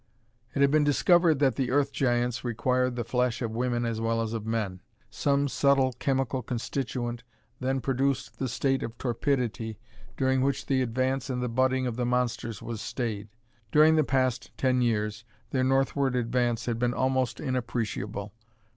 [0.55, 4.19] _It had been discovered that the Earth Giants required the flesh of women as well
[4.19, 4.81] as of men.
[5.11, 7.21] Some subtle chemical constituent
[7.59, 9.77] then produced the state of torpidity
[10.17, 13.27] during which the advance and the budding of the monsters was stayed.
[13.71, 18.33] During the ten past years their northward advance had been almost inappreciable.